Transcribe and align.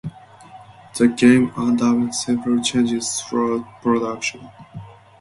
The 0.97 1.09
game 1.09 1.51
underwent 1.55 2.15
several 2.15 2.59
changes 2.63 3.21
throughout 3.21 3.83
production. 3.83 4.49